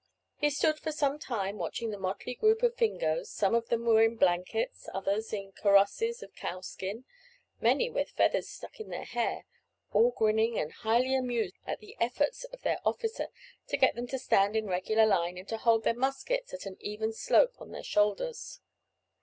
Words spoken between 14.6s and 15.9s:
regular line, and to hold